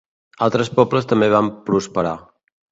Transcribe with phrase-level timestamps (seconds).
[0.45, 2.19] Altres pobles també van prosperar.